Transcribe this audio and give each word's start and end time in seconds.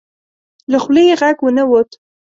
له 0.71 0.77
خولې 0.83 1.03
یې 1.09 1.15
غږ 1.21 1.37
ونه 1.41 1.63
وت. 1.69 1.89